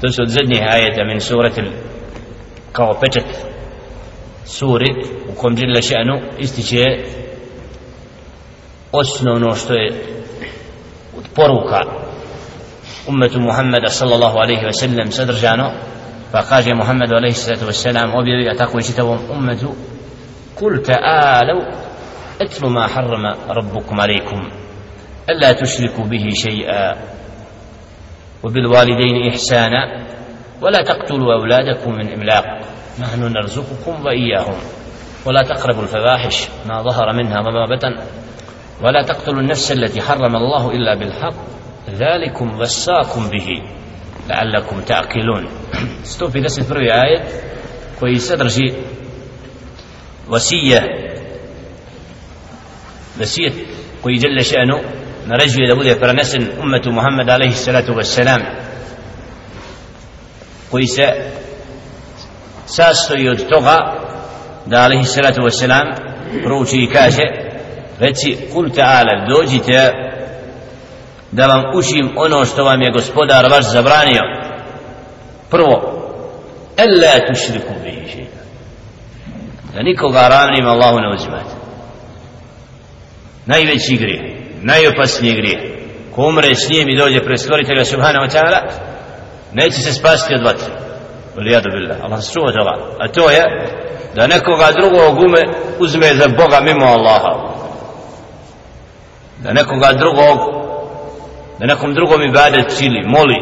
to 0.00 0.12
su 0.12 0.22
od 0.22 0.28
zadnjih 0.28 0.62
ajeta 0.70 1.04
min 1.04 1.20
suratil 1.20 1.64
kao 2.72 3.00
pečet 3.00 3.24
suri 4.44 4.90
u 5.28 5.32
kom 5.34 5.56
dželle 5.56 5.82
šanu 5.82 6.20
ističe 6.38 6.84
osnovno 8.92 9.54
što 9.54 9.74
je 9.74 9.92
od 11.18 11.24
poruka 11.34 11.80
ummetu 13.08 13.40
Muhammeda 13.40 13.88
sallallahu 13.88 14.38
alaihi 14.38 14.62
wa 14.62 14.72
sallam 14.72 15.12
sadržano 15.12 15.70
pa 16.32 16.42
kaže 16.42 16.74
Muhammedu 16.74 17.14
alaihi 17.14 17.34
sallatu 17.34 17.66
wa 17.66 17.72
sallam 17.72 18.14
objavi 18.14 18.48
a 18.48 18.56
tako 18.56 18.78
i 18.78 18.82
čitavom 18.82 19.18
ummetu 19.30 19.74
kul 20.54 20.82
ta'alu 20.82 21.80
اتلوا 22.40 22.70
ما 22.70 22.86
حرم 22.86 23.24
ربكم 23.48 24.00
عليكم 24.00 24.50
ألا 25.30 25.52
تشركوا 25.52 26.04
به 26.04 26.30
شيئا 26.34 26.96
وبالوالدين 28.44 29.28
إحسانا 29.28 30.06
ولا 30.62 30.82
تقتلوا 30.82 31.34
أولادكم 31.34 31.92
من 31.92 32.12
إملاق. 32.12 32.44
نحن 33.00 33.32
نرزقكم 33.32 34.06
وإياهم. 34.06 34.58
ولا 35.26 35.42
تقربوا 35.42 35.82
الفواحش 35.82 36.48
ما 36.68 36.82
ظهر 36.82 37.12
منها 37.12 37.40
وما 37.40 37.66
بطن 37.76 37.96
ولا 38.82 39.02
تقتلوا 39.02 39.40
النفس 39.40 39.72
التي 39.72 40.02
حرم 40.02 40.36
الله 40.36 40.70
إلا 40.70 40.94
بالحق. 40.94 41.34
ذلكم 41.90 42.60
وساكم 42.60 43.30
به. 43.30 43.62
لعلكم 44.28 44.80
تعقلون. 44.80 45.48
ستوفي 46.12 46.40
دست 46.40 46.68
prvi 46.68 46.90
ajet 46.90 47.22
koji 48.00 48.18
sadrži 48.18 48.72
wasije 50.28 51.10
vasijet 53.18 53.52
koji 54.02 54.20
jelle 54.22 54.42
še'nu 54.42 54.78
naređuje 55.30 55.68
da 55.68 55.74
bude 55.74 55.94
prenesen 56.00 56.48
umetu 56.62 56.92
Muhammed 56.92 57.28
alaihi 57.28 57.54
salatu 57.54 57.92
wassalam 57.92 58.40
koji 60.70 60.86
se 60.86 61.06
sastoji 62.66 63.28
od 63.28 63.48
toga 63.48 63.76
da 64.66 64.84
alaihi 64.84 65.04
salatu 65.04 65.40
wassalam 65.42 65.86
prouči 66.44 66.76
i 66.76 66.90
kaže 66.92 67.22
reci 67.98 68.38
kul 68.52 68.68
ta'ala 68.68 69.28
dođite 69.28 69.92
da 71.32 71.46
vam 71.46 71.62
učim 71.74 72.10
ono 72.16 72.44
što 72.44 72.64
vam 72.64 72.82
je 72.82 72.92
gospodar 72.92 73.50
vaš 73.50 73.64
zabranio. 73.72 74.22
Prvo 75.50 76.00
Ella 76.76 77.26
tušriku 77.28 77.74
bihi 77.84 78.08
šeita 78.12 78.40
da 79.74 79.82
nikoga 79.82 80.28
ravnim 80.28 80.66
Allahu 80.66 80.98
ne 80.98 81.14
uzimate. 81.14 81.54
Najveći 83.46 83.96
grijeh 83.96 84.39
najopasniji 84.62 85.34
grijeh 85.34 85.80
ko 86.14 86.22
umre 86.22 86.54
s 86.54 86.70
njim 86.70 86.88
i 86.88 86.96
dođe 86.96 87.24
pred 87.24 87.40
stvoritelja 87.40 87.84
subhanahu 87.84 88.24
wa 88.24 88.32
ta'ala 88.32 88.60
neće 89.52 89.80
se 89.80 89.92
spasti 89.92 90.34
od 90.34 90.42
vatre. 90.42 90.74
Lijadu 91.36 91.68
billah, 91.70 91.96
Allah 92.04 92.20
suha 92.22 92.32
čuva 92.32 92.52
toga 92.52 92.96
a 92.98 93.08
to 93.12 93.30
je 93.30 93.44
da 94.14 94.26
nekoga 94.26 94.68
drugog 94.80 95.18
ume 95.18 95.42
uzme 95.78 96.14
za 96.14 96.28
Boga 96.28 96.60
mimo 96.60 96.86
Allaha. 96.86 97.34
Da 99.38 99.52
nekoga 99.52 99.92
drugog 99.92 100.38
da 101.58 101.66
nekom 101.66 101.94
drugom 101.94 102.22
ibadet 102.22 102.78
čili, 102.78 103.06
moli. 103.06 103.36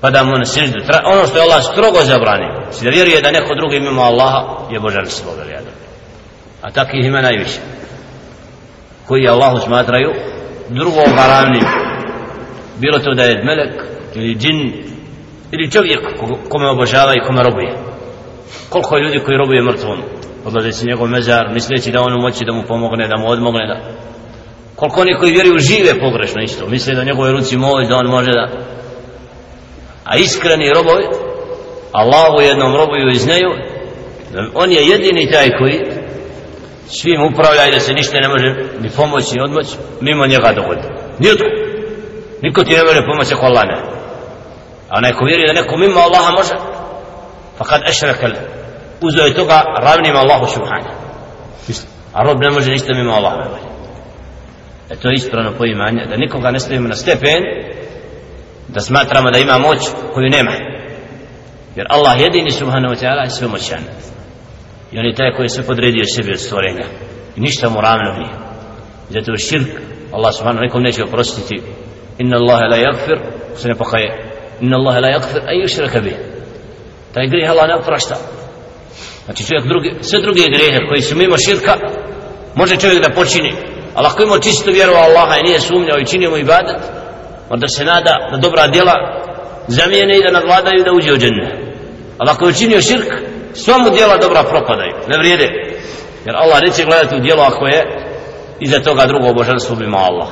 Pa 0.00 0.10
da 0.10 0.24
mu 0.24 0.32
na 0.38 0.44
seždu 0.44 0.78
ono 1.12 1.26
što 1.26 1.38
je 1.38 1.42
Allah 1.42 1.62
strogo 1.72 1.98
zabranio. 2.02 2.72
Si 2.72 2.84
da 2.84 2.90
vjeruje 2.90 3.20
da 3.20 3.30
neko 3.30 3.54
drugi 3.54 3.80
mimo 3.80 4.02
Allaha 4.02 4.42
je 4.70 4.80
božanstvo 4.80 5.32
a 6.62 6.70
takih 6.70 7.04
ima 7.04 7.20
najviše 7.20 7.60
koji 9.06 9.28
Allahu 9.28 9.58
smatraju 9.60 10.10
drugo 10.68 11.00
haramnim. 11.16 11.64
Bilo 12.78 12.98
to 12.98 13.14
da 13.14 13.22
je 13.22 13.44
melek 13.44 13.82
ili 14.14 14.34
džin 14.34 14.72
ili 15.52 15.70
čovjek 15.70 16.00
kome 16.48 16.68
obožava 16.68 17.12
i 17.14 17.26
kome 17.26 17.42
robuje. 17.42 17.74
Koliko 18.68 18.96
je 18.96 19.02
ljudi 19.02 19.18
koji 19.18 19.38
robuje 19.38 19.62
mrtvom? 19.62 19.98
Odlaze 20.44 20.72
se 20.72 20.86
njegov 20.86 21.08
mezar 21.08 21.48
misleći 21.52 21.92
da 21.92 22.00
on 22.00 22.22
moći 22.22 22.44
da 22.44 22.52
mu 22.52 22.62
pomogne 22.68 23.08
da 23.08 23.16
mu 23.16 23.28
odmogne 23.28 23.66
da 23.66 23.80
koliko 24.76 25.00
oni 25.00 25.16
koji 25.18 25.32
vjeruju 25.32 25.58
žive 25.58 26.00
pogrešno 26.00 26.42
isto 26.42 26.68
misle 26.68 26.94
da 26.94 27.04
njegove 27.04 27.32
ruci 27.32 27.56
moć 27.56 27.88
da 27.88 27.96
on 27.96 28.06
može 28.06 28.30
da 28.32 28.48
a 30.04 30.16
iskreni 30.16 30.72
robovi 30.74 31.04
Allahu 31.92 32.40
jednom 32.40 32.76
robuju 32.76 33.10
i 33.10 33.18
znaju 33.18 33.50
da 34.32 34.40
on 34.54 34.72
je 34.72 34.86
jedini 34.86 35.30
taj 35.30 35.48
koji 35.58 35.80
svim 36.86 37.22
upravlja 37.22 37.66
i 37.66 37.70
da 37.70 37.80
se 37.80 37.92
ništa 37.92 38.20
ne 38.20 38.28
može 38.28 38.54
ni 38.80 38.90
pomoći 38.90 39.34
ni 39.34 39.42
odmoći 39.42 39.76
mimo 40.00 40.26
njega 40.26 40.52
dogodi. 40.52 40.88
Nijutko 41.18 41.44
niko 42.42 42.64
ti 42.64 42.74
ne 42.76 42.84
može 42.84 43.06
pomoći 43.06 43.34
ako 43.34 43.46
Allah 43.46 43.64
ne. 43.66 43.76
A 44.88 45.00
neko 45.00 45.24
vjeri 45.24 45.46
da 45.46 45.60
neko 45.60 45.76
mimo 45.76 46.00
Allaha 46.00 46.32
može 46.32 46.54
pa 47.58 47.64
kad 47.64 47.80
ešrekal 47.88 48.30
uzo 49.00 49.22
je 49.22 49.34
toga 49.34 49.62
ravnim 49.82 50.16
Allahu 50.16 50.46
subhanahu. 50.46 50.96
A 52.12 52.22
rob 52.22 52.40
ne 52.40 52.50
može 52.50 52.70
ništa 52.70 52.94
mimo 52.94 53.12
Allaha. 53.12 53.36
Ne 53.36 53.76
e 54.90 54.96
to 54.96 55.08
je 55.08 55.14
ispravno 55.14 55.52
poimanje 55.58 56.06
da 56.06 56.16
nikoga 56.16 56.50
ne 56.50 56.60
stavimo 56.60 56.88
na 56.88 56.94
stepen 56.94 57.42
da 58.68 58.80
smatramo 58.80 59.30
da 59.30 59.38
ima 59.38 59.58
moć 59.58 59.78
koju 60.14 60.28
nema. 60.30 60.52
Jer 61.76 61.86
Allah 61.90 62.20
jedini 62.20 62.50
subhanahu 62.50 62.94
wa 62.94 63.04
ta'ala 63.04 63.22
je 63.24 63.30
sve 63.30 63.48
moćan 63.48 63.84
i 64.92 64.98
on 64.98 65.04
je 65.04 65.14
taj 65.14 65.32
koji 65.32 65.44
je 65.44 65.48
sve 65.48 65.64
podredio 65.64 66.04
sebi 66.14 66.32
od 66.32 66.40
stvorenja. 66.40 66.86
I 67.36 67.40
ništa 67.40 67.68
mu 67.68 67.80
ravno 67.80 68.12
nije. 68.12 68.34
Zato 69.10 69.32
je 69.32 69.38
širk 69.38 69.68
Allah 70.12 70.34
subhanahu 70.34 70.64
nekom 70.64 70.82
neće 70.82 71.02
oprostiti. 71.04 71.62
Inna 72.18 72.36
Allahe 72.36 72.64
la 72.64 72.76
yakfir 72.76 73.18
se 73.56 73.68
ne 73.68 73.74
pokaje. 73.74 74.08
Inna 74.60 74.76
Allahe 74.76 75.00
la 75.00 75.08
yakfir 75.08 75.40
a 75.48 75.52
yushraka 75.62 76.02
bih. 76.02 76.16
Taj 77.14 77.26
grijeh 77.26 77.50
Allah 77.50 77.68
ne 77.68 77.74
oprašta. 77.74 78.16
Znači 79.24 79.46
čovjek 79.46 79.66
drugi, 79.66 79.90
sve 80.00 80.20
druge 80.20 80.42
grijehe 80.42 80.80
koji 80.88 81.02
su 81.02 81.16
mimo 81.16 81.36
širka 81.38 81.74
može 82.54 82.76
čovjek 82.76 83.02
da 83.02 83.14
počini. 83.14 83.52
Ali 83.94 84.06
ako 84.06 84.22
ima 84.22 84.38
čistu 84.38 84.70
vjeru 84.72 84.92
Allaha 84.92 85.38
i 85.38 85.42
nije 85.42 85.60
sumnjao 85.60 85.98
i 85.98 86.06
činio 86.06 86.30
mu 86.30 86.36
ibadat 86.36 86.80
onda 87.50 87.68
se 87.68 87.84
nada 87.84 88.28
da 88.30 88.36
dobra 88.36 88.66
djela 88.66 88.94
zamijene 89.68 90.18
i 90.18 90.22
da 90.22 90.30
nadvladaju 90.30 90.84
da 90.84 90.92
uđe 90.92 91.12
u 91.12 91.18
dženne 91.18 91.66
ali 92.18 92.30
ako 92.30 92.44
je 92.44 92.50
učinio 92.50 92.80
širk 92.80 93.12
sva 93.56 93.78
mu 93.78 93.90
djela 93.90 94.16
dobra 94.16 94.42
propadaju, 94.42 94.94
ne 95.08 95.18
vrijede. 95.18 95.48
Jer 96.24 96.36
Allah 96.36 96.58
neće 96.62 96.84
gledati 96.84 97.16
u 97.16 97.20
djelo 97.20 97.42
ako 97.42 97.66
je 97.66 98.06
iza 98.60 98.80
toga 98.80 99.06
drugo 99.06 99.32
božanstvo 99.32 99.76
bima 99.76 99.98
Allah. 99.98 100.28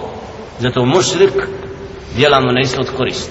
Zato 0.58 0.84
mušrik 0.84 1.34
djela 2.16 2.40
mu 2.40 2.52
ne 2.52 2.62
ishod 2.62 2.90
korist. 2.96 3.30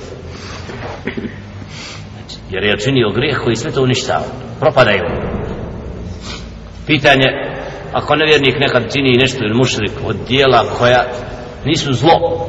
Znači, 2.14 2.36
jer 2.50 2.64
je 2.64 2.80
činio 2.80 3.12
grijeh 3.16 3.38
koji 3.44 3.56
sve 3.56 3.72
to 3.72 3.84
uništava. 3.84 4.26
Propadaju. 4.60 5.04
Pitanje, 6.88 7.26
ako 7.94 8.16
nevjernik 8.16 8.60
nekad 8.60 8.94
čini 8.94 9.18
nešto 9.18 9.44
ili 9.44 9.58
mušrik 9.58 9.92
od 10.06 10.16
djela 10.28 10.66
koja 10.78 11.04
nisu 11.66 11.94
zlo, 11.94 12.48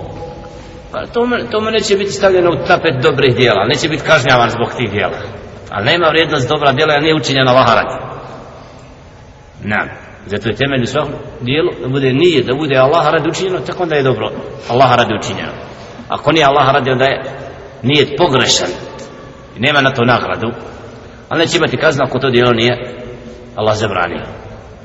pa 0.93 1.07
to, 1.07 1.21
to 1.51 1.61
mu 1.61 1.71
neće 1.71 1.97
biti 1.97 2.11
stavljeno 2.11 2.51
u 2.51 2.67
tapet 2.67 2.95
dobrih 3.03 3.37
djela, 3.37 3.67
neće 3.69 3.89
biti 3.89 4.03
kažnjavan 4.03 4.51
zbog 4.51 4.69
tih 4.77 4.91
djela 4.91 5.44
ali 5.75 5.87
nema 5.87 6.09
vrijednost 6.09 6.49
dobra 6.49 6.73
djela 6.73 6.93
jer 6.93 7.03
nije 7.03 7.15
učinjena 7.15 7.51
Allah 7.51 7.67
na. 7.67 7.99
Nam 9.65 9.89
zato 10.27 10.49
je 10.49 10.57
temelj 10.57 10.83
u 10.83 10.87
svakom 10.87 11.13
dijelu 11.41 11.71
da 11.83 11.89
bude 11.89 12.13
nije 12.13 12.43
da 12.43 12.55
bude 12.55 12.77
Allah 12.77 13.07
radi 13.13 13.29
učinjeno 13.29 13.61
tako 13.61 13.83
onda 13.83 13.97
je 13.97 14.03
dobro. 14.03 14.31
Allah 14.69 14.97
radi 14.97 15.15
učinjeno. 15.15 15.53
Ako 16.09 16.33
nije 16.33 16.47
Allah 16.47 16.73
radi 16.73 16.91
onda 16.91 17.05
je 17.05 17.23
nije 17.83 18.17
pogrešan. 18.17 18.69
I 19.57 19.61
nema 19.61 19.81
na 19.81 19.91
to 19.91 20.05
nagradu. 20.05 20.53
Ali 21.29 21.41
neće 21.41 21.57
imati 21.57 21.77
kazna 21.77 22.05
ako 22.05 22.19
to 22.19 22.31
dijelo 22.31 22.53
nije 22.53 22.95
Allah 23.57 23.77
zabranio. 23.77 24.25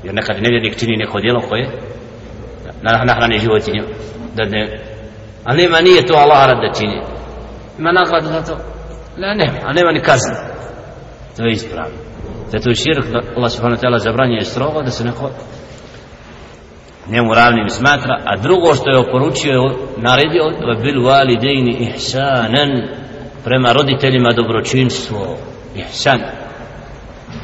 Jer 0.04 0.14
nekad 0.14 0.36
nevjernik 0.42 0.80
čini 0.80 0.98
neko 0.98 1.20
dijelo 1.20 1.40
koje 1.50 1.82
na 2.82 3.04
nahrani 3.06 3.40
životinju 3.40 3.84
da 4.36 4.46
ne. 4.46 4.80
A 5.46 5.54
nema 5.54 5.82
nije 5.82 6.06
to 6.06 6.14
Allah 6.14 6.48
rad 6.48 6.58
da 6.58 6.80
čini. 6.80 7.02
Ima 7.80 7.92
nagradu 7.92 8.28
za 8.28 8.42
to? 8.42 8.58
Ne, 9.18 9.36
nema, 9.36 9.58
a 9.66 9.74
nema 9.74 9.92
ni 9.92 10.02
kaznu 10.02 10.49
to 11.40 11.46
je 11.46 11.52
ispravno. 11.52 11.98
Zato 12.52 12.70
je 12.70 12.76
širk 12.76 13.06
Allah 13.38 13.52
subhanahu 13.52 13.82
wa 13.82 13.84
ta'ala 13.84 14.00
zabranjuje 14.00 14.46
strogo 14.46 14.82
da 14.82 14.92
se 14.92 15.04
neko 15.04 15.30
njemu 17.10 17.34
ravnim 17.34 17.70
smatra 17.70 18.22
a 18.26 18.38
drugo 18.38 18.76
što 18.76 18.90
je 18.90 18.98
oporučio 18.98 19.52
je 19.52 19.76
naredio 19.98 20.44
da 20.44 20.82
bil 20.82 21.04
validejni 21.04 21.78
ihsanan 21.80 22.70
prema 23.44 23.72
roditeljima 23.72 24.30
dobročinstvo. 24.36 25.38
Ihsan. 25.76 26.20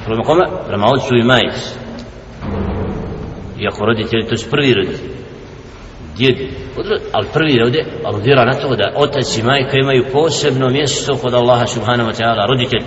Prema 0.06 0.24
kome? 0.24 0.44
prema 0.68 0.86
ocu 0.88 1.16
i 1.16 1.24
majici 1.24 1.86
iako 3.60 3.86
roditelji 3.86 4.28
to 4.28 4.38
su 4.38 4.50
prvi 4.50 4.74
roditelji. 4.74 5.16
Djed, 6.18 6.36
ali 7.12 7.28
prvi 7.34 7.62
ovdje 7.62 7.86
aludira 8.04 8.46
na 8.46 8.54
to 8.54 8.76
da 8.76 8.94
otac 8.96 9.38
i 9.38 9.44
majka 9.44 9.78
imaju 9.78 10.06
posebno 10.14 10.70
mjesto 10.70 11.16
kod 11.16 11.34
Allaha 11.34 11.66
subhanahu 11.66 12.10
wa 12.10 12.22
ta'ala 12.22 12.48
roditelji 12.48 12.86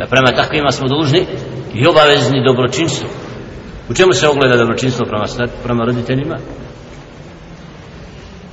da 0.00 0.06
prema 0.06 0.30
takvima 0.36 0.70
smo 0.70 0.88
dužni 0.88 1.26
i 1.74 1.86
obavezni 1.86 2.44
dobročinstvo 2.46 3.08
u 3.90 3.94
čemu 3.94 4.12
se 4.12 4.28
ogleda 4.28 4.56
dobročinstvo 4.56 5.06
prema, 5.06 5.24
prema 5.64 5.84
roditeljima? 5.84 6.36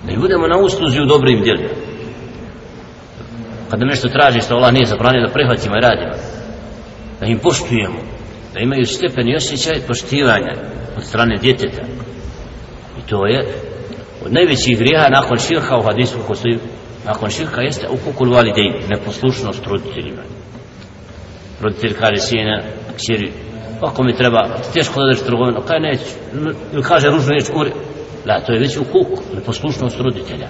Da 0.05 0.11
i 0.11 0.17
budemo 0.17 0.47
na 0.47 0.57
usluzi 0.57 1.01
u 1.01 1.05
dobrim 1.05 1.44
djelima. 1.44 1.73
Pa 3.65 3.71
Kada 3.71 3.85
nešto 3.85 4.07
traži 4.07 4.41
što 4.41 4.55
Allah 4.55 4.73
nije 4.73 4.85
zabranio 4.85 5.27
da 5.27 5.33
prihvatimo 5.33 5.75
i 5.75 5.81
radimo. 5.81 6.13
Da 7.19 7.25
im 7.25 7.39
poštujemo. 7.39 7.99
Da 8.53 8.59
imaju 8.59 8.85
stepen 8.85 9.27
i 9.27 9.35
osjećaj 9.35 9.88
poštivanja 9.88 10.53
od 10.97 11.03
strane 11.03 11.38
djeteta. 11.41 11.81
I 12.99 13.01
to 13.09 13.25
je 13.25 13.39
od 14.25 14.33
najvećih 14.33 14.77
grijeha 14.77 15.09
nakon 15.09 15.38
širka 15.38 15.77
u 15.77 15.83
hadisu 15.83 16.17
koji 16.27 16.38
stoji 16.38 16.59
nakon 17.05 17.29
širka 17.29 17.61
jeste 17.61 17.88
u 17.89 17.97
kukul 17.97 18.33
validejn 18.33 18.73
neposlušnost 18.89 19.65
roditeljima 19.65 20.21
roditelj 21.62 21.94
kaže 21.94 22.18
sina 22.18 22.62
kćeri 22.98 23.31
ako 23.81 24.04
mi 24.04 24.18
treba 24.18 24.50
teško 24.74 25.01
da 25.01 25.07
daš 25.07 25.19
trgovinu. 25.25 25.62
Kaj 25.68 25.80
neću? 25.80 26.04
Ili 26.74 26.83
kaže 26.83 27.09
ružno 27.09 27.33
neću 27.33 27.54
kuri 27.54 27.71
da, 28.25 28.42
to 28.45 28.54
je 28.54 28.59
već 28.59 28.77
u 28.77 28.83
kuku 28.83 29.21
neposlušnost 29.36 30.00
roditelja. 30.00 30.48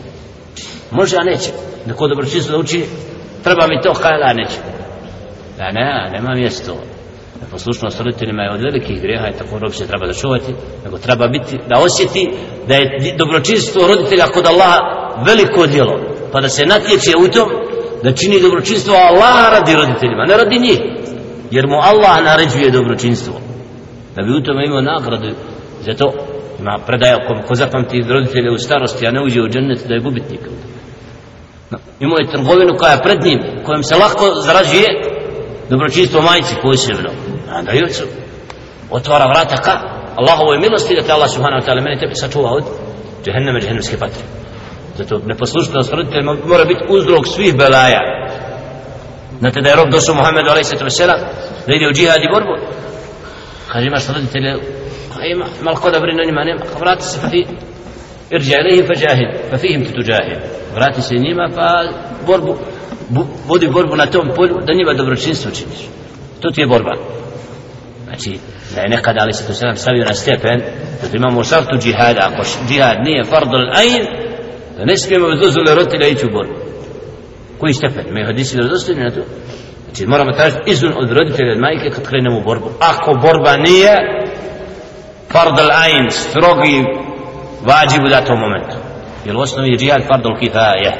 Može 0.92 1.15
a 1.18 1.24
neće. 1.24 1.50
Neko 1.86 2.07
dobročinstvo 2.07 2.51
da 2.51 2.59
uči 2.59 2.86
treba 3.44 3.68
mi 3.68 3.81
to 3.81 3.94
kaj 3.94 4.18
da 4.18 4.33
neće. 4.33 4.57
Da 5.57 5.71
ne, 5.71 6.09
nema 6.12 6.36
mjesto. 6.36 6.77
Neposlušnost 7.42 8.00
roditeljima 8.00 8.44
je 8.44 8.51
od 8.51 8.62
velikih 8.62 9.01
grijeha 9.01 9.27
i 9.27 9.38
tako 9.38 9.59
rob 9.59 9.74
se 9.74 9.88
treba 9.88 10.07
da 10.07 10.13
čuvati 10.13 10.54
nego 10.86 10.98
treba 10.98 11.27
biti, 11.27 11.57
da 11.69 11.80
osjeti 11.80 12.30
da 12.68 12.74
je 12.75 13.15
dobročinstvo 13.18 13.88
roditelja 13.88 14.27
kod 14.27 14.45
Allaha 14.45 14.80
veliko 15.25 15.68
djelo 15.68 16.00
pa 16.31 16.42
da 16.42 16.50
se 16.50 16.65
natječe 16.65 17.12
u 17.18 17.27
tom 17.27 17.67
da 18.03 18.11
čini 18.11 18.41
dobročinstvo 18.41 18.95
Allah 18.95 19.51
radi 19.51 19.75
roditeljima 19.75 20.25
ne 20.25 20.38
radi 20.38 20.59
njih. 20.59 20.79
Jer 21.51 21.67
mu 21.67 21.75
Allah 21.75 22.23
naređuje 22.23 22.71
dobročinstvo. 22.71 23.33
Da 24.15 24.23
bi 24.23 24.38
u 24.38 24.44
tome 24.44 24.65
imao 24.65 24.81
nagradu 24.81 25.29
za 25.85 25.94
to. 25.94 26.13
Ima 26.59 26.77
predaja 26.88 27.15
ko, 27.27 27.47
ko 27.47 27.55
zapamti 27.55 28.03
roditelje 28.09 28.51
u 28.51 28.57
starosti 28.57 29.07
a 29.07 29.11
ne 29.11 29.23
uđe 29.23 29.41
u 29.41 29.49
džennet 29.49 29.88
da 29.88 29.94
je 29.94 29.99
gubitnik. 29.99 30.41
No. 31.71 31.77
imao 31.99 32.17
je 32.17 32.31
trgovinu 32.31 32.77
koja 32.77 32.91
je 32.91 33.03
pred 33.03 33.23
njim 33.23 33.39
kojom 33.65 33.83
se 33.83 33.95
lahko 33.95 34.25
zarađuje 34.41 34.88
dobročinstvo 35.69 36.21
majci 36.21 36.55
posebno. 36.61 37.09
A 37.51 37.61
da 37.61 37.71
jucu 37.71 38.03
otvara 38.91 39.25
vrata 39.25 39.57
ka 39.57 39.97
Allahovoj 40.15 40.59
milosti 40.59 40.95
da 40.95 41.01
te 41.01 41.11
Allah 41.11 41.29
subhanahu 41.29 41.61
wa 41.61 41.65
ta'ala 41.67 41.81
meni 41.81 41.99
tebe 41.99 42.15
sačuva 42.15 42.49
od 42.51 42.63
džehenneme 43.25 43.59
džehennemske 43.59 43.97
patre 43.97 44.37
zato 44.97 45.21
neposlušnost 45.25 45.94
roditelja 45.94 46.23
mora 46.23 46.65
biti 46.65 46.83
uzrok 46.89 47.27
svih 47.27 47.57
belaja. 47.57 48.01
Znate 49.39 49.61
da 49.61 49.69
je 49.69 49.75
rob 49.75 49.89
došao 49.91 50.15
Muhammedu 50.15 50.49
alaihi 50.49 50.63
sallatu 50.63 50.85
wasalam 50.85 51.19
da 51.67 51.73
ide 51.73 51.88
u 51.88 51.94
džihad 51.94 52.21
i 52.23 52.33
borbu. 52.33 52.55
Kaže 53.71 53.88
imaš 53.88 54.07
roditelje 54.07 54.53
pa 55.13 55.25
ima 55.25 55.45
malo 55.61 55.77
ko 55.77 55.91
da 55.91 55.99
brinu 55.99 56.23
njima 56.25 56.44
nema. 56.44 56.59
Ka 56.59 56.79
vrati 56.79 57.03
se 57.03 57.19
pa 57.21 57.29
fi 57.29 57.45
irđa 58.29 58.55
ilihim 58.61 58.85
fa 58.88 58.94
džahid, 58.94 59.29
fa 59.49 59.57
fihim 59.57 59.85
tu 59.85 60.01
džahid. 60.01 60.39
vrati 60.75 61.01
se 61.01 61.15
njima 61.15 61.49
pa 61.55 61.67
borbu 62.27 62.57
bu, 63.09 63.25
vodi 63.47 63.67
borbu 63.67 63.95
na 63.95 64.05
tom 64.05 64.29
polju 64.35 64.55
da 64.65 64.73
njima 64.73 64.94
dobročinstvo 64.94 65.51
činiš. 65.51 65.81
To 66.41 66.51
ti 66.51 66.61
je 66.61 66.67
borba. 66.67 66.94
Znači 68.05 68.39
da 68.75 68.81
je 68.81 68.89
nekada 68.89 69.19
ali 69.21 69.33
se 69.33 69.47
to 69.47 69.53
sam 69.53 69.75
stavio 69.75 70.05
na 70.05 70.13
stepen 70.13 70.59
da 71.01 71.17
imamo 71.17 71.44
šartu 71.44 71.77
džihada. 71.77 72.29
Ako 72.31 72.44
džihad 72.67 72.97
nije 73.03 73.23
fardul 73.23 73.69
ajn 73.75 74.26
da 74.77 74.85
ne 74.85 74.97
smijemo 74.97 75.27
bez 75.29 75.39
dozvole 75.39 75.75
roditelja 75.75 76.07
ići 76.07 76.25
u 76.25 76.33
borbu. 76.33 76.53
Koji 77.59 77.74
stepen? 77.74 78.07
Imaju 78.07 78.25
hadisi 78.25 78.56
vjerodostojni 78.56 79.03
na 79.03 79.09
to? 79.09 79.21
Znači 79.85 80.06
moramo 80.06 80.31
tražiti 80.31 80.71
izun 80.71 80.94
od 81.01 81.12
roditelja 81.12 81.51
od 81.51 81.59
majke 81.59 81.89
kad 81.89 82.07
krenemo 82.09 82.38
u 82.38 82.44
borbu. 82.44 82.69
Ako 82.79 83.13
borba 83.13 83.57
nije 83.57 83.94
fardal 85.31 85.69
ain, 85.71 86.09
strogi 86.09 86.77
vađib 87.69 88.03
u 88.06 88.09
datom 88.09 88.39
momentu. 88.39 88.77
Jer 89.25 89.35
u 89.35 89.39
osnovi 89.39 89.69
je 89.69 89.77
džihad 89.77 90.01
fardal 90.07 90.39
kifaje. 90.39 90.91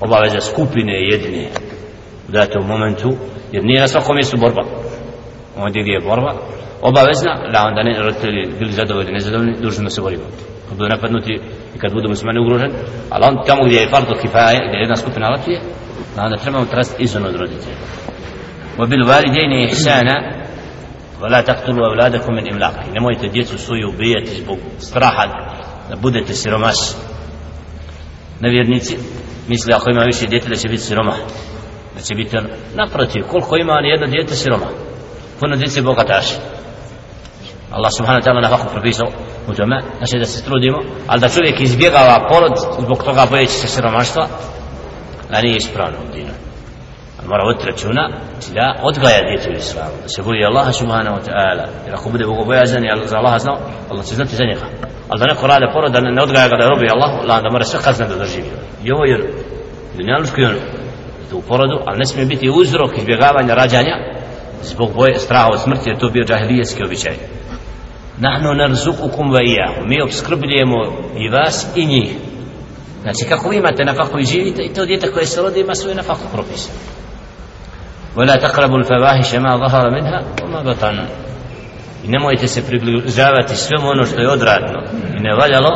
Obaveza 0.00 0.40
skupine 0.40 0.92
jedne 0.92 1.48
u 2.28 2.32
datom 2.32 2.66
momentu 2.66 3.10
jer 3.52 3.64
nije 3.64 3.80
na 3.80 3.88
svakom 3.88 4.14
mjestu 4.14 4.36
borba. 4.36 4.62
Ondje 5.56 5.82
gdje 5.82 5.92
je 5.92 6.08
borba 6.08 6.32
obavezna 6.82 7.32
da 7.52 7.66
onda 7.66 7.82
ne 7.82 8.02
roditelji 8.02 8.52
bili 8.58 8.72
zadovoljni 8.72 9.12
nezadovoljni 9.12 9.56
dužno 9.60 9.84
da 9.84 9.90
se 9.90 10.00
borimo 10.00 10.24
kad 10.69 10.77
budu 10.77 10.89
napadnuti 10.89 11.33
i 11.75 11.79
kad 11.79 11.93
budu 11.93 12.09
muslimani 12.09 12.39
ugroženi 12.39 12.73
ali 13.09 13.25
on 13.25 13.45
tamo 13.47 13.65
gdje 13.65 13.77
je 13.77 13.89
fardo 13.89 14.13
kifaje 14.21 14.59
gdje 14.67 14.77
je 14.77 14.81
jedna 14.81 14.95
skupina 14.95 15.29
latije 15.29 15.59
da 16.15 16.23
onda 16.23 16.37
trebamo 16.37 16.65
trasti 16.65 17.03
izvan 17.03 17.25
od 17.25 17.35
roditelja 17.35 17.77
وبالوالدين 18.79 19.69
إحسانا 19.69 20.15
ولا 21.21 21.41
تقتلوا 21.41 21.87
أولادكم 21.87 22.33
من 22.33 22.51
إملاق 22.51 22.73
nemojte 22.93 23.27
djecu 23.27 23.57
svoju 23.57 23.89
ubijati 23.89 24.41
zbog 24.41 24.57
straha 24.77 25.25
da 25.89 25.95
budete 25.95 26.33
siromasi 26.33 26.95
nevjernici 28.39 28.97
misle 29.47 29.73
ako 29.75 29.89
ima 29.89 30.03
više 30.03 30.27
djete 30.27 30.49
da 30.49 30.55
će 30.55 30.69
biti 30.69 30.83
siroma 30.83 31.13
da 31.95 32.01
će 32.01 32.15
biti 32.15 32.37
naprotiv 32.75 33.23
koliko 33.27 33.57
ima 33.57 33.73
jedno 33.73 34.07
djete 34.07 34.35
siroma 34.35 34.65
puno 35.39 35.55
djece 35.55 35.81
bogataši 35.81 36.35
Allah 37.71 37.91
subhanahu 37.97 38.21
wa 38.21 38.25
ta'ala 38.27 38.41
na 38.41 38.57
faku 38.57 38.73
propisao 38.73 39.07
u 39.48 39.54
tome 39.54 39.82
znači 39.98 40.18
da 40.18 40.24
se 40.24 40.44
trudimo 40.44 40.78
ali 41.06 41.20
da 41.20 41.28
čovjek 41.28 41.60
izbjegava 41.60 42.28
porod 42.30 42.52
zbog 42.78 43.02
toga 43.04 43.26
bojeći 43.30 43.52
se 43.52 43.68
siromaštva 43.68 44.26
da 45.30 45.40
nije 45.40 45.56
ispravno 45.56 45.98
u 46.08 46.12
dinu. 46.14 46.32
Mora 47.26 47.44
voditi 47.44 47.66
računa 47.66 48.10
da 48.54 48.74
odgaja 48.82 49.20
djete 49.28 49.50
u 49.50 49.58
islamu 49.58 49.96
da 50.02 50.08
se 50.08 50.22
boji 50.22 50.44
Allaha 50.44 50.72
subhanahu 50.72 51.16
wa 51.16 51.22
ta'ala. 51.28 51.64
Jer 51.86 51.94
ako 51.94 52.10
bude 52.10 52.26
bogobojazan 52.26 52.84
i 52.84 52.88
za 53.04 53.16
Allaha 53.16 53.38
znao 53.38 53.58
Allah 53.90 54.04
će 54.06 54.14
znati 54.14 54.36
za 54.36 54.44
njega. 54.44 54.66
Ali 55.08 55.20
da 55.20 55.26
neko 55.26 55.46
rade 55.46 55.66
porod 55.72 55.92
da 55.92 56.00
ne 56.00 56.22
odgaja 56.22 56.48
ga 56.48 56.56
da 56.56 56.68
robi 56.68 56.86
Allah 56.94 57.10
Allah 57.22 57.42
da 57.42 57.50
mora 57.50 57.64
sve 57.64 57.80
kazne 57.84 58.06
da 58.06 58.16
doživi 58.16 58.50
i 58.84 58.92
ovo 58.92 59.04
je 59.04 59.14
ono, 59.14 59.24
dunjalučko 59.96 60.40
je 60.40 60.46
ono 60.48 60.58
u 61.32 61.42
porodu 61.42 61.76
ali 61.86 61.98
ne 61.98 62.06
smije 62.06 62.26
biti 62.26 62.50
uzrok 62.50 62.98
izbjegavanja 62.98 63.54
rađanja 63.54 63.96
zbog 64.62 64.94
boje 64.94 65.18
straha 65.18 65.48
od 65.52 65.60
smrti 65.60 65.90
jer 65.90 65.98
to 65.98 66.08
bio 66.08 66.24
džahilijetski 66.24 66.84
običaj 66.84 67.16
nahnu 68.17 68.53
narzukukum 68.53 69.31
va 69.31 69.39
ijahu 69.41 69.85
mi 69.85 70.01
obskrbljujemo 70.01 70.77
i 71.17 71.29
vas 71.29 71.67
i 71.75 71.85
njih 71.85 72.09
znači 73.01 73.25
kako 73.29 73.49
vi 73.49 73.57
imate 73.57 73.85
na 73.85 73.93
faku 73.93 74.19
i 74.19 74.25
živite 74.25 74.61
i 74.63 74.73
to 74.73 74.85
djete 74.85 75.11
koje 75.11 75.25
se 75.25 75.41
rodi 75.41 75.59
ima 75.59 75.75
svoje 75.75 75.95
na 75.95 76.03
faku 76.03 76.27
propise 76.33 76.69
ولا 78.15 78.35
تقربوا 78.35 78.77
الفواحش 78.77 79.35
ما 79.35 79.57
ظهر 79.57 79.89
منها 79.89 80.23
وما 80.43 80.61
بطن 80.63 81.05
i 82.03 82.07
nemojte 82.07 82.47
se 82.47 82.67
približavati 82.67 83.55
svemu 83.55 83.89
ono 83.89 84.05
što 84.05 84.21
je 84.21 84.29
odradno 84.29 84.79
i 85.17 85.19
ne 85.19 85.35
valjalo 85.35 85.71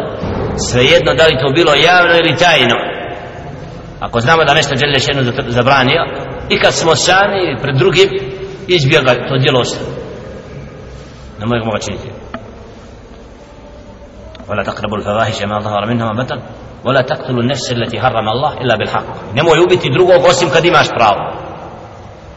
svejedno 0.58 1.14
da 1.14 1.26
li 1.26 1.40
to 1.42 1.54
bilo 1.56 1.74
javno 1.74 2.14
ili 2.14 2.38
tajno 2.38 2.76
ako 4.00 4.20
znamo 4.20 4.44
da 4.44 4.54
nešto 4.54 4.76
žele 4.76 5.00
šenu 5.00 5.34
zabranio 5.48 6.02
i 6.50 6.60
kad 6.60 6.74
smo 6.74 6.96
sami 6.96 7.58
pred 7.62 7.76
drugim 7.76 8.10
izbjega 8.68 9.28
to 9.28 9.38
djelo 9.38 9.60
ostaje 9.60 9.86
nemojmo 11.40 11.72
ga 11.72 11.80
činiti 11.80 12.08
ولا 14.52 14.64
تقربوا 14.64 14.98
الفواحش 14.98 15.44
ما 15.44 15.60
ظهر 15.60 15.86
منها 15.86 16.12
وما 16.12 16.24
بطن 16.24 16.42
ولا 16.86 17.02
تقتلوا 17.02 17.42
النفس 17.42 17.72
التي 17.72 18.00
حرم 18.00 18.30
الله 18.30 18.54
الا 18.54 18.76
بالحق 18.76 19.06
nemoj 19.36 19.60
ubiti 19.60 19.90
drugog 19.90 20.26
osim 20.26 20.50
kad 20.50 20.66
imaš 20.66 20.88
pravo 20.90 21.34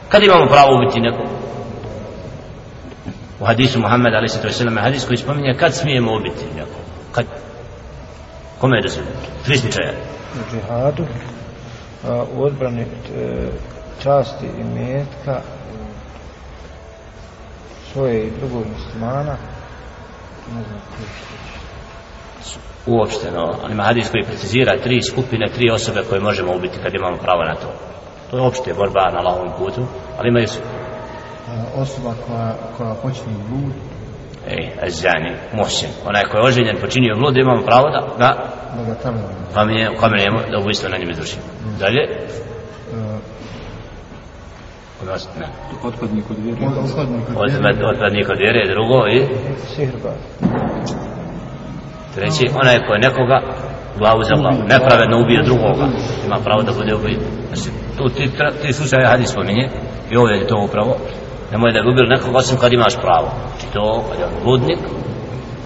kad 0.09 0.23
imamo 0.23 0.47
pravo 0.47 0.75
ubiti 0.77 1.01
nekog 1.01 1.27
u 3.41 3.45
hadisu 3.45 3.81
Muhammed 3.81 4.15
ali 4.15 4.29
se 4.29 4.43
to 4.43 4.49
je 4.49 4.81
hadis 4.81 5.07
koji 5.07 5.17
spominje 5.17 5.55
kad 5.61 5.75
smijemo 5.75 6.17
ubiti 6.17 6.45
nekog 6.57 6.83
kad 7.13 7.27
kome 8.61 8.77
je 8.77 8.83
da 8.83 8.89
se 8.89 9.01
tri 9.45 9.59
slučaja 9.59 9.93
u 10.35 10.53
džihadu 10.53 11.05
u 12.35 12.43
odbrani 12.43 12.83
e, 12.83 12.87
časti 14.03 14.47
i 14.47 14.65
metka 14.65 15.41
svoje 17.93 18.27
i 18.27 18.31
drugog 18.31 18.65
muslimana 18.77 19.37
ne 20.55 20.63
znam 20.63 20.81
koji 20.97 21.09
uopšteno, 22.86 23.56
on 23.64 23.72
ima 23.72 23.84
hadis 23.84 24.10
koji 24.12 24.24
precizira 24.24 24.78
tri 24.78 25.02
skupine, 25.02 25.46
tri 25.56 25.72
osobe 25.72 26.02
koje 26.10 26.22
možemo 26.22 26.56
ubiti 26.56 26.80
kad 26.84 26.94
imamo 26.94 27.18
pravo 27.18 27.44
na 27.44 27.56
to. 27.56 27.68
To 28.32 28.38
je 28.38 28.44
opšte 28.44 28.74
borba 28.74 29.12
na 29.14 29.20
lavom 29.20 29.50
putu, 29.58 29.86
ali 30.18 30.30
imaju 30.30 30.48
su. 30.48 30.60
Osoba 31.76 32.14
koja, 32.28 32.56
koja 32.78 32.94
počne 32.94 33.34
blud. 33.50 33.74
Ej, 34.48 34.70
Azani, 34.82 35.36
Mohsin, 35.54 35.90
onaj 36.06 36.24
koji 36.24 36.42
je 36.42 36.48
oženjen, 36.48 36.78
počinio 36.82 37.16
blud, 37.16 37.38
imamo 37.38 37.62
pravo 37.66 37.90
da 37.90 38.02
ga 38.18 38.56
da 38.78 38.84
ga 38.84 38.96
tamo 38.96 39.20
kamenje, 39.54 39.90
kamenjemo, 40.00 40.40
da 40.52 40.58
ubojstvo 40.58 40.90
na 40.90 40.98
njim 40.98 41.10
izvršimo. 41.10 41.44
Mm. 41.46 41.80
Dalje? 41.80 42.02
Uh, 42.92 43.20
Kod 45.00 45.08
vas, 45.08 45.28
ne. 45.40 45.48
Otpadnik 45.84 46.30
od 46.30 46.38
vjere. 46.44 46.58
Otpadnik 47.94 48.30
od 48.30 48.38
vjere, 48.38 48.74
drugo 48.74 49.08
i? 49.08 49.26
Sihrba. 49.76 50.14
Treći, 52.16 52.50
onaj 52.62 52.80
ko 52.86 52.94
je 52.94 53.00
nekoga 53.00 53.38
glavu 54.00 54.24
za 54.24 54.36
glavu, 54.42 54.60
nepravedno 54.74 55.22
ubije 55.24 55.44
drugoga, 55.44 55.86
ima 56.26 56.38
pravo 56.44 56.62
da 56.62 56.72
bude 56.72 56.96
ubije. 56.96 57.20
Znači, 57.48 57.70
tu 57.98 58.10
ti, 58.10 58.30
ti 58.62 58.74
slučaje 58.74 59.08
hadis 59.08 59.30
spominje, 59.30 59.70
i 60.12 60.18
ovdje 60.18 60.36
je 60.36 60.48
to 60.48 60.58
upravo, 60.68 60.98
nemoj 61.52 61.72
da 61.74 61.82
bi 61.82 61.90
ubili 61.90 62.08
nekoga 62.16 62.38
osim 62.38 62.58
kad 62.58 62.74
imaš 62.74 62.96
pravo. 62.96 63.30
Znači 63.50 63.74
to, 63.74 64.04
kad 64.10 64.20
je 64.20 64.26
on 64.26 64.44
bludnik, 64.44 64.80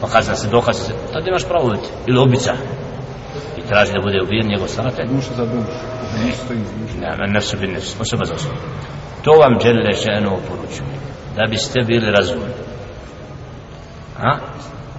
pa 0.01 0.07
kad 0.07 0.25
se 0.25 0.47
dokaz 0.49 0.75
se, 0.77 0.93
tad 1.13 1.27
imaš 1.27 1.45
pravo 1.45 1.65
ubiti, 1.67 1.89
ili 2.07 2.19
ubica. 2.19 2.53
I 3.57 3.61
traži 3.61 3.93
da 3.93 4.01
bude 4.01 4.21
ubijen 4.21 4.47
njegov 4.47 4.67
staratelj 4.67 5.07
Duša 5.07 5.33
za 5.33 5.45
dušu. 5.45 5.77
Nisu 6.25 6.43
stoji 6.45 6.59
iz 6.59 6.95
ne, 7.01 7.15
men 7.19 7.31
nefsu 7.31 7.57
bin 7.57 7.71
nefsu, 7.71 7.95
osoba 8.01 8.25
za 8.25 8.33
osobu 8.33 8.55
to 9.23 9.31
vam 9.31 9.59
dželle 9.59 9.93
šenu 10.03 10.37
poručuje 10.47 10.95
da 11.35 11.45
biste 11.49 11.81
bili 11.81 12.11
razumni 12.11 12.53
a 14.21 14.37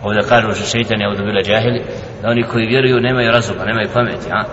ovdje 0.03 0.23
kažu 0.29 0.55
še 0.55 0.65
šeitan 0.65 1.01
je 1.01 1.09
ovdje 1.09 1.43
džahili 1.43 1.85
da 2.23 2.29
oni 2.29 2.43
koji 2.43 2.67
vjeruju 2.67 3.01
nemaju 3.01 3.33
razuma, 3.33 3.65
nemaju 3.65 3.89
pameti 3.95 4.29
a? 4.33 4.45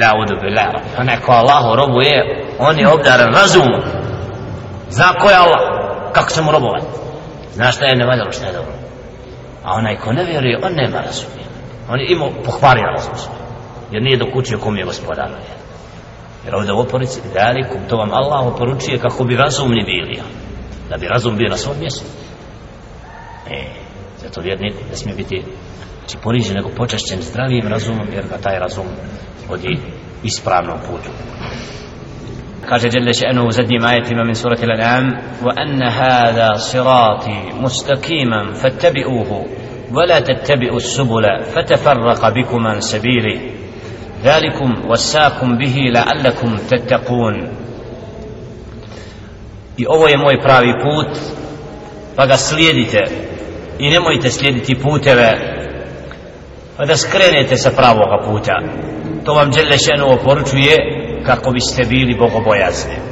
La 0.00 0.10
udu 0.22 0.40
bila 0.40 0.82
onaj 0.98 1.16
pa 1.16 1.26
ko 1.26 1.32
Allahu 1.32 1.76
robu 1.76 2.00
je 2.00 2.46
on 2.58 2.78
je 2.78 2.88
obdaran 2.88 3.34
razumom. 3.34 3.82
Zna 4.90 5.12
ko 5.20 5.30
je 5.30 5.36
Allah 5.36 5.60
kako 6.12 6.30
se 6.30 6.42
mu 6.42 6.52
robovati. 6.52 6.86
Zna 7.54 7.72
šta 7.72 7.84
je 7.84 7.96
nevaljalo 7.96 8.32
šta 8.32 8.46
je 8.46 8.52
dobro. 8.52 8.72
A 9.64 9.74
onaj 9.74 9.96
ko 9.96 10.12
ne 10.12 10.24
vjeruje 10.24 10.60
on 10.62 10.72
nema 10.72 11.00
razumije. 11.00 11.46
On 11.88 12.00
je 12.00 12.06
imao 12.08 12.30
pohvario 12.44 12.84
razum 12.96 13.14
jer 13.90 14.02
nije 14.02 14.16
dokučio 14.16 14.58
kom 14.58 14.76
je 14.76 14.84
gospodar. 14.84 15.28
Jer 16.44 16.54
ovdje 16.54 16.72
u 16.72 16.80
oporici 16.80 17.20
dalikum 17.34 17.80
to 17.88 17.96
vam 17.96 18.12
Allah 18.12 18.46
oporučuje 18.46 18.98
kako 18.98 19.24
bi 19.24 19.36
razumni 19.36 19.84
bili 19.84 20.16
ja. 20.16 20.24
da 20.88 20.96
bi 20.96 21.08
razum 21.08 21.36
bio 21.36 21.48
na 21.48 21.56
svom 21.56 21.78
mjestu. 21.78 22.04
E, 23.50 23.64
zato 24.21 24.41
vjernik 24.41 24.73
ne 24.89 24.95
smije 24.95 25.15
biti 25.15 25.43
znači 25.99 26.17
ponižen 26.23 26.55
nego 26.55 26.69
počašćen 26.69 27.21
zdravim 27.21 27.67
razumom 27.67 28.07
jer 28.13 28.27
ga 28.27 28.37
taj 28.37 28.59
razum 28.59 28.85
vodi 29.49 29.77
ispravnom 30.23 30.77
putu 30.79 31.09
kaže 32.69 32.89
جل 32.89 33.13
شأنه 33.13 33.47
u 33.47 33.51
zadnjim 33.51 33.83
ajetima 33.83 34.23
min 34.23 34.35
surati 34.35 34.65
l'an'am 34.65 35.13
وأن 35.43 35.83
هذا 35.83 36.53
صراطي 36.53 37.39
مستقيما 37.61 38.53
فاتبعوه 38.53 39.45
ولا 39.91 40.19
تتبعوا 40.19 40.77
السبل 40.77 41.43
فتفرق 41.43 42.29
بكم 42.29 42.67
عن 42.67 42.81
سبيله 42.81 43.41
ذلكم 44.23 44.89
وساكم 44.89 45.57
به 45.57 45.75
لعلكم 45.93 46.55
تتقون 46.55 47.47
i 49.77 49.85
ovo 49.87 50.07
je 50.07 50.17
moj 50.17 50.41
pravi 50.41 50.73
put 50.83 51.17
pa 52.15 52.25
ga 52.25 52.37
slijedite 52.37 53.03
i 53.80 53.90
nemojte 53.90 54.30
slijediti 54.30 54.74
puteve 54.74 55.56
pa 56.76 56.84
da 56.84 56.96
skrenete 56.96 57.56
sa 57.56 57.70
pravoga 57.70 58.24
puta. 58.24 58.62
To 59.24 59.34
vam 59.34 59.50
Đelešenu 59.50 60.12
oporučuje 60.12 60.76
kako 61.26 61.50
biste 61.50 61.84
bili 61.88 62.14
bogobojazni. 62.14 63.09